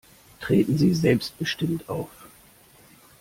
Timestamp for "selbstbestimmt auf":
0.95-2.09